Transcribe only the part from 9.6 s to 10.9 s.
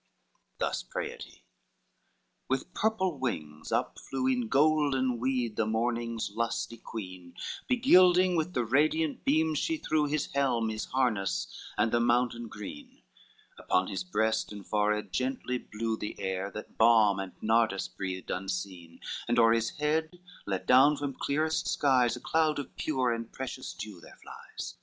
threw His helm, his